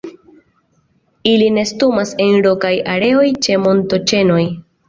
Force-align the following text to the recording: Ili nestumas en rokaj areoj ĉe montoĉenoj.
Ili 1.33 1.51
nestumas 1.59 2.15
en 2.27 2.33
rokaj 2.47 2.75
areoj 2.97 3.29
ĉe 3.49 3.63
montoĉenoj. 3.67 4.45